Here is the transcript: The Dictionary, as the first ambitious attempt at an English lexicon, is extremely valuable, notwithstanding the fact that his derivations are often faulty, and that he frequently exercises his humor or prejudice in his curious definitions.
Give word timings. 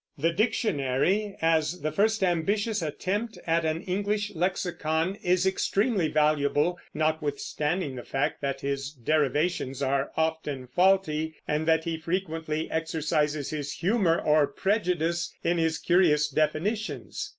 The 0.17 0.31
Dictionary, 0.33 1.37
as 1.43 1.81
the 1.81 1.91
first 1.91 2.23
ambitious 2.23 2.81
attempt 2.81 3.37
at 3.45 3.65
an 3.65 3.83
English 3.83 4.33
lexicon, 4.33 5.13
is 5.21 5.45
extremely 5.45 6.07
valuable, 6.07 6.79
notwithstanding 6.91 7.97
the 7.97 8.03
fact 8.03 8.41
that 8.41 8.61
his 8.61 8.89
derivations 8.91 9.83
are 9.83 10.11
often 10.17 10.65
faulty, 10.65 11.35
and 11.47 11.67
that 11.67 11.83
he 11.83 11.99
frequently 11.99 12.67
exercises 12.71 13.51
his 13.51 13.73
humor 13.73 14.19
or 14.19 14.47
prejudice 14.47 15.35
in 15.43 15.59
his 15.59 15.77
curious 15.77 16.27
definitions. 16.29 17.29